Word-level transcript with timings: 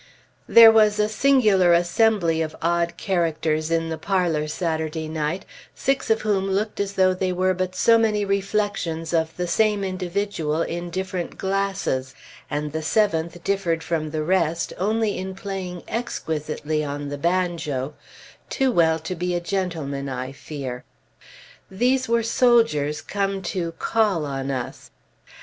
There 0.49 0.71
was 0.71 0.97
a 0.97 1.07
singular 1.07 1.73
assembly 1.73 2.41
of 2.41 2.55
odd 2.59 2.97
characters 2.97 3.69
in 3.69 3.89
the 3.89 3.99
parlor 3.99 4.47
Saturday 4.47 5.07
night, 5.07 5.45
six 5.75 6.09
of 6.09 6.21
whom 6.21 6.49
looked 6.49 6.79
as 6.79 6.93
though 6.93 7.13
they 7.13 7.31
were 7.31 7.53
but 7.53 7.75
so 7.75 7.99
many 7.99 8.25
reflections 8.25 9.13
of 9.13 9.37
the 9.37 9.45
same 9.45 9.83
individual 9.83 10.63
in 10.63 10.89
different 10.89 11.37
glasses, 11.37 12.15
and 12.49 12.71
the 12.71 12.81
seventh 12.81 13.43
differed 13.43 13.83
from 13.83 14.09
the 14.09 14.23
rest 14.23 14.73
only 14.79 15.15
in 15.19 15.35
playing 15.35 15.83
exquisitely 15.87 16.83
on 16.83 17.09
the 17.09 17.17
banjo 17.19 17.93
"Too 18.49 18.71
well 18.71 18.97
to 18.97 19.13
be 19.13 19.35
a 19.35 19.39
gentleman," 19.39 20.09
I 20.09 20.31
fear. 20.31 20.83
These 21.69 22.09
were 22.09 22.23
soldiers, 22.23 23.03
come 23.03 23.43
to 23.43 23.73
"call" 23.73 24.25
on 24.25 24.49
us. 24.49 24.89